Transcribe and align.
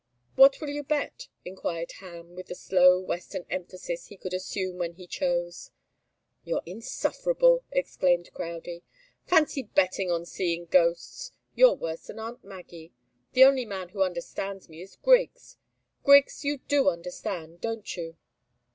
"What 0.33 0.59
will 0.59 0.69
you 0.71 0.81
bet?" 0.81 1.27
enquired 1.45 1.91
Ham, 1.99 2.33
with 2.35 2.47
the 2.47 2.55
slow, 2.55 2.99
western 2.99 3.45
emphasis 3.51 4.07
he 4.07 4.17
could 4.17 4.33
assume 4.33 4.79
when 4.79 4.93
he 4.93 5.05
chose. 5.05 5.69
"You're 6.43 6.63
insufferable!" 6.65 7.65
exclaimed 7.71 8.31
Crowdie. 8.33 8.81
"Fancy 9.27 9.61
betting 9.61 10.09
on 10.09 10.25
seeing 10.25 10.65
ghosts! 10.65 11.33
You're 11.53 11.75
worse 11.75 12.07
than 12.07 12.17
aunt 12.17 12.43
Maggie. 12.43 12.93
The 13.33 13.43
only 13.43 13.63
man 13.67 13.89
who 13.89 14.01
understands 14.01 14.67
me 14.67 14.81
is 14.81 14.95
Griggs. 14.95 15.57
Griggs, 16.03 16.43
you 16.43 16.57
do 16.57 16.89
understand, 16.89 17.61
don't 17.61 17.95
you?" 17.95 18.17